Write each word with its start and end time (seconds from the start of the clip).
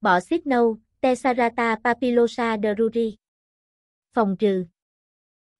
Bọ 0.00 0.20
xít 0.20 0.46
nâu, 0.46 0.78
Tesarata 1.00 1.76
papillosa 1.84 2.56
druri. 2.56 3.16
Phòng 4.12 4.36
trừ. 4.38 4.64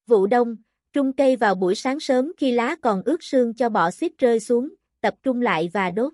Vụ 0.07 0.27
đông, 0.27 0.57
trung 0.93 1.13
cây 1.13 1.37
vào 1.37 1.55
buổi 1.55 1.75
sáng 1.75 2.01
sớm 2.01 2.33
khi 2.37 2.53
lá 2.53 2.77
còn 2.83 3.03
ướt 3.05 3.23
sương 3.23 3.55
cho 3.55 3.69
bọ 3.69 3.91
xít 3.91 4.13
rơi 4.19 4.41
xuống, 4.41 4.69
tập 5.01 5.15
trung 5.23 5.41
lại 5.41 5.71
và 5.73 5.91
đốt. 5.91 6.13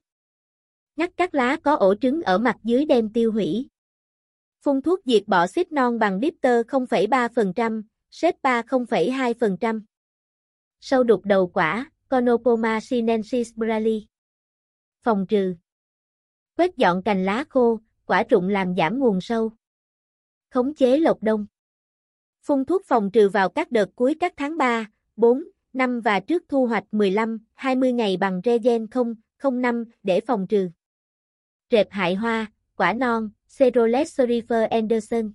Nhắc 0.97 1.11
các 1.17 1.35
lá 1.35 1.57
có 1.65 1.75
ổ 1.75 1.95
trứng 1.95 2.23
ở 2.23 2.39
mặt 2.39 2.57
dưới 2.63 2.85
đem 2.85 3.13
tiêu 3.13 3.33
hủy. 3.33 3.69
Phun 4.63 4.83
thuốc 4.83 5.01
diệt 5.05 5.23
bọ 5.27 5.47
xít 5.47 5.73
non 5.73 5.99
bằng 5.99 6.21
Dipter 6.21 6.67
0,3%, 6.67 7.83
Sepa 8.11 8.63
0,2%. 8.63 9.81
Sâu 10.81 11.03
đục 11.03 11.25
đầu 11.25 11.47
quả, 11.47 11.91
Conopoma 12.09 12.81
sinensis 12.81 13.55
brali. 13.55 14.07
Phòng 15.03 15.27
trừ. 15.29 15.55
Quét 16.57 16.77
dọn 16.77 17.03
cành 17.03 17.25
lá 17.25 17.45
khô, 17.49 17.81
quả 18.07 18.23
trụng 18.23 18.49
làm 18.49 18.75
giảm 18.77 18.99
nguồn 18.99 19.21
sâu. 19.21 19.53
Khống 20.51 20.75
chế 20.75 20.97
lộc 20.97 21.23
đông. 21.23 21.47
Phun 22.43 22.65
thuốc 22.65 22.83
phòng 22.87 23.11
trừ 23.11 23.29
vào 23.29 23.49
các 23.49 23.73
đợt 23.73 23.91
cuối 23.97 24.17
các 24.21 24.33
tháng 24.37 24.59
3, 24.59 24.91
4, 25.17 25.45
5 25.73 26.01
và 26.01 26.21
trước 26.21 26.43
thu 26.49 26.67
hoạch 26.67 26.85
15, 26.93 27.39
20 27.55 27.93
ngày 27.93 28.17
bằng 28.17 28.41
Regen 28.45 28.87
0, 28.91 29.15
05 29.53 29.85
để 30.03 30.21
phòng 30.21 30.47
trừ. 30.47 30.69
Rệp 31.71 31.87
hại 31.91 32.15
hoa, 32.15 32.53
quả 32.77 32.93
non, 32.93 33.31
Cerolet 33.59 34.07
Sorifer 34.07 34.69
Anderson. 34.69 35.33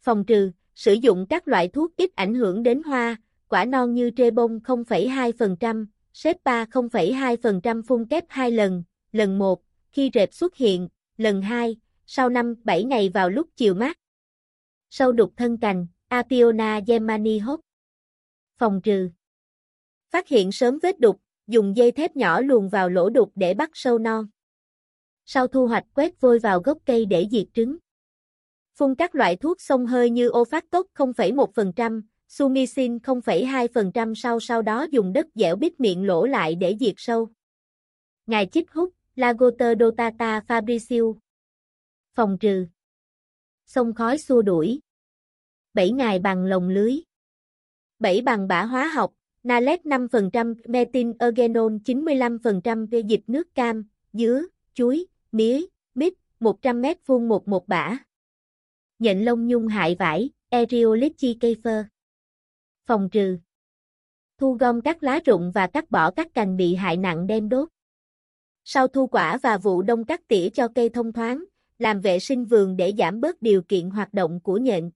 Phòng 0.00 0.24
trừ, 0.24 0.50
sử 0.74 0.92
dụng 0.92 1.26
các 1.26 1.48
loại 1.48 1.68
thuốc 1.68 1.96
ít 1.96 2.10
ảnh 2.14 2.34
hưởng 2.34 2.62
đến 2.62 2.82
hoa, 2.82 3.16
quả 3.48 3.64
non 3.64 3.94
như 3.94 4.10
trê 4.16 4.30
bông 4.30 4.58
0,2%, 4.58 5.86
xếp 6.12 6.36
3 6.44 6.64
0,2% 6.64 7.82
phun 7.82 8.06
kép 8.06 8.24
2 8.28 8.50
lần, 8.50 8.82
lần 9.12 9.38
1, 9.38 9.62
khi 9.92 10.10
rệp 10.14 10.32
xuất 10.32 10.56
hiện, 10.56 10.88
lần 11.16 11.42
2, 11.42 11.76
sau 12.06 12.30
5-7 12.30 12.86
ngày 12.86 13.10
vào 13.14 13.30
lúc 13.30 13.48
chiều 13.56 13.74
mát. 13.74 13.98
Sâu 14.90 15.12
đục 15.12 15.32
thân 15.36 15.56
cành, 15.56 15.86
Apiona 16.08 16.80
gemani 16.86 17.38
hốt. 17.38 17.60
Phòng 18.56 18.80
trừ. 18.82 19.10
Phát 20.10 20.28
hiện 20.28 20.52
sớm 20.52 20.78
vết 20.82 21.00
đục, 21.00 21.20
dùng 21.46 21.76
dây 21.76 21.92
thép 21.92 22.16
nhỏ 22.16 22.40
luồn 22.40 22.68
vào 22.68 22.90
lỗ 22.90 23.10
đục 23.10 23.32
để 23.34 23.54
bắt 23.54 23.70
sâu 23.72 23.98
non. 23.98 24.26
Sau 25.24 25.46
thu 25.46 25.66
hoạch 25.66 25.84
quét 25.94 26.20
vôi 26.20 26.38
vào 26.38 26.60
gốc 26.60 26.78
cây 26.86 27.06
để 27.06 27.26
diệt 27.30 27.46
trứng. 27.54 27.76
Phun 28.74 28.94
các 28.94 29.14
loại 29.14 29.36
thuốc 29.36 29.60
xông 29.60 29.86
hơi 29.86 30.10
như 30.10 30.28
ô 30.28 30.44
phát 30.44 30.64
tốt 30.70 30.86
0,1%, 30.94 32.02
Sumisin 32.28 32.96
0,2% 32.96 34.14
sau 34.14 34.40
sau 34.40 34.62
đó 34.62 34.86
dùng 34.90 35.12
đất 35.12 35.26
dẻo 35.34 35.56
bít 35.56 35.80
miệng 35.80 36.06
lỗ 36.06 36.26
lại 36.26 36.54
để 36.54 36.76
diệt 36.80 36.94
sâu. 36.96 37.28
Ngài 38.26 38.46
chích 38.46 38.70
hút, 38.72 38.94
Lagoter 39.16 39.78
dotata 39.80 40.40
Fabricio. 40.40 41.14
Phòng 42.14 42.38
trừ. 42.40 42.66
sông 43.66 43.94
khói 43.94 44.18
xua 44.18 44.42
đuổi. 44.42 44.80
Bảy 45.74 45.90
ngày 45.90 46.18
bằng 46.18 46.44
lồng 46.44 46.68
lưới. 46.68 46.94
Bảy 47.98 48.20
bằng 48.20 48.48
bã 48.48 48.64
hóa 48.64 48.86
học, 48.86 49.12
Nalet 49.42 49.86
5%, 49.86 50.54
metin 50.64 51.12
ergenol 51.18 51.72
95% 51.84 52.86
về 52.86 53.00
dịch 53.00 53.22
nước 53.26 53.54
cam, 53.54 53.84
dứa, 54.12 54.42
chuối, 54.74 55.06
mía, 55.32 55.60
mít, 55.94 56.14
100 56.40 56.82
m 56.82 56.84
vuông 57.06 57.28
một 57.28 57.48
một 57.48 57.68
bã. 57.68 57.98
Nhện 58.98 59.18
lông 59.18 59.46
nhung 59.46 59.66
hại 59.66 59.96
vải, 59.98 60.30
Eriolichi 60.48 61.38
kefir. 61.40 61.84
Phòng 62.86 63.08
trừ. 63.12 63.38
Thu 64.38 64.52
gom 64.52 64.80
các 64.80 65.02
lá 65.02 65.20
rụng 65.24 65.52
và 65.54 65.66
cắt 65.66 65.90
bỏ 65.90 66.10
các 66.10 66.34
cành 66.34 66.56
bị 66.56 66.74
hại 66.74 66.96
nặng 66.96 67.26
đem 67.26 67.48
đốt. 67.48 67.73
Sau 68.64 68.88
thu 68.88 69.06
quả 69.06 69.38
và 69.42 69.58
vụ 69.58 69.82
đông 69.82 70.04
cắt 70.04 70.28
tỉa 70.28 70.48
cho 70.48 70.68
cây 70.68 70.88
thông 70.88 71.12
thoáng, 71.12 71.44
làm 71.78 72.00
vệ 72.00 72.18
sinh 72.18 72.44
vườn 72.44 72.76
để 72.76 72.92
giảm 72.98 73.20
bớt 73.20 73.42
điều 73.42 73.62
kiện 73.62 73.90
hoạt 73.90 74.14
động 74.14 74.40
của 74.40 74.56
nhện. 74.56 74.90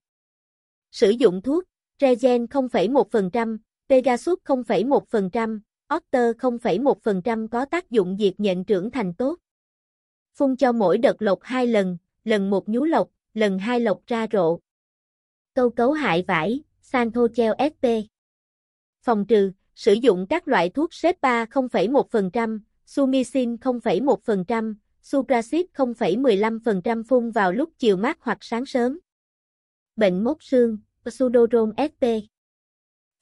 Sử 0.90 1.10
dụng 1.10 1.42
thuốc, 1.42 1.64
Regen 2.00 2.44
0,1%, 2.44 3.58
Pegasus 3.88 4.38
0,1%, 4.44 5.60
Otter 5.94 6.36
0,1% 6.36 7.48
có 7.48 7.64
tác 7.64 7.90
dụng 7.90 8.16
diệt 8.20 8.34
nhện 8.38 8.64
trưởng 8.64 8.90
thành 8.90 9.14
tốt. 9.14 9.38
Phun 10.34 10.56
cho 10.56 10.72
mỗi 10.72 10.98
đợt 10.98 11.22
lộc 11.22 11.38
hai 11.42 11.66
lần, 11.66 11.98
lần 12.24 12.50
một 12.50 12.68
nhú 12.68 12.84
lộc, 12.84 13.08
lần 13.34 13.58
hai 13.58 13.80
lộc 13.80 14.06
ra 14.06 14.26
rộ. 14.32 14.58
Câu 15.54 15.70
cấu 15.70 15.92
hại 15.92 16.24
vải, 16.28 16.60
Santochel 16.80 17.52
SP. 17.72 17.84
Phòng 19.02 19.26
trừ, 19.26 19.52
sử 19.74 19.92
dụng 19.92 20.26
các 20.26 20.48
loại 20.48 20.70
thuốc 20.70 20.94
SEPA 20.94 21.44
0,1%, 21.44 22.58
Sumisin 22.88 23.56
0,1%, 23.56 24.74
Supraxit 25.02 25.66
0,15% 25.74 27.02
phun 27.04 27.30
vào 27.30 27.52
lúc 27.52 27.70
chiều 27.78 27.96
mát 27.96 28.18
hoặc 28.20 28.38
sáng 28.40 28.66
sớm. 28.66 28.98
Bệnh 29.96 30.24
mốc 30.24 30.42
xương, 30.42 30.78
Sudorone 31.06 31.72
SP. 31.90 32.04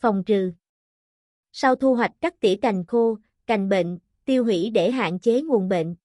Phòng 0.01 0.25
trừ. 0.25 0.53
Sau 1.53 1.77
thu 1.77 1.95
hoạch 1.95 2.13
cắt 2.21 2.41
tỉa 2.41 2.55
cành 2.63 2.85
khô, 2.85 3.19
cành 3.47 3.69
bệnh, 3.69 3.99
tiêu 4.25 4.45
hủy 4.45 4.71
để 4.71 4.91
hạn 4.91 5.19
chế 5.19 5.43
nguồn 5.43 5.69
bệnh. 5.69 5.97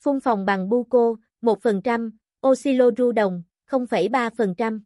Phun 0.00 0.20
phòng 0.20 0.44
bằng 0.44 0.68
buco, 0.68 1.16
1%, 1.42 2.10
oxyloru 2.46 3.12
đồng, 3.12 3.42
0,3%. 3.68 4.80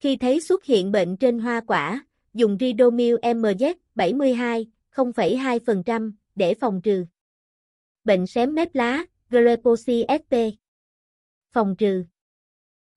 Khi 0.00 0.16
thấy 0.16 0.40
xuất 0.40 0.64
hiện 0.64 0.92
bệnh 0.92 1.16
trên 1.16 1.38
hoa 1.38 1.60
quả, 1.60 2.06
dùng 2.34 2.56
Ridomil 2.60 3.14
MZ 3.14 3.74
72, 3.94 4.66
0,2% 4.94 6.12
để 6.34 6.54
phòng 6.54 6.80
trừ. 6.82 7.06
Bệnh 8.04 8.26
xém 8.26 8.54
mép 8.54 8.74
lá, 8.74 9.04
Greposi 9.30 10.04
SP. 10.20 10.34
Phòng 11.52 11.76
trừ. 11.78 12.04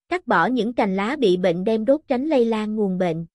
Cắt 0.09 0.27
bỏ 0.27 0.45
những 0.45 0.73
cành 0.73 0.95
lá 0.95 1.15
bị 1.19 1.37
bệnh 1.37 1.63
đem 1.63 1.85
đốt 1.85 2.01
tránh 2.07 2.25
lây 2.25 2.45
lan 2.45 2.75
nguồn 2.75 2.97
bệnh. 2.97 3.25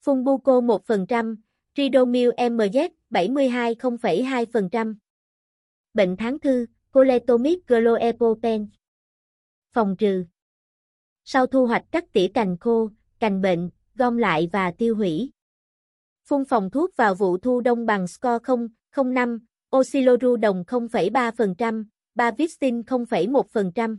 Phun 0.00 0.24
Buco 0.24 0.60
1%, 0.60 1.36
Tridomil 1.74 2.28
MZ 2.28 2.88
72 3.10 3.74
0,2%. 3.74 4.94
Bệnh 5.94 6.16
tháng 6.16 6.38
thư, 6.38 6.66
Coletomid 6.90 7.58
Gloepopen. 7.66 8.68
Phòng 9.72 9.96
trừ. 9.98 10.24
Sau 11.24 11.46
thu 11.46 11.66
hoạch 11.66 11.84
cắt 11.90 12.04
tỉa 12.12 12.28
cành 12.34 12.56
khô, 12.60 12.90
cành 13.18 13.40
bệnh, 13.40 13.70
gom 13.94 14.16
lại 14.16 14.48
và 14.52 14.70
tiêu 14.70 14.96
hủy. 14.96 15.30
Phun 16.24 16.44
phòng 16.44 16.70
thuốc 16.70 16.96
vào 16.96 17.14
vụ 17.14 17.38
thu 17.38 17.60
đông 17.60 17.86
bằng 17.86 18.06
score 18.06 18.38
0, 18.42 18.68
05, 18.96 19.38
Oxiloru 19.76 20.36
đồng 20.36 20.62
0,3%, 20.66 21.84
Bavitsin 22.14 22.82
0,1%. 22.82 23.96